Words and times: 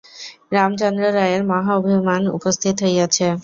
রামচন্দ্র 0.53 1.03
রায়ের 1.17 1.41
মহা 1.51 1.71
অভিমান 1.79 2.21
উপস্থিত 2.37 2.75
হইয়াছে। 2.85 3.25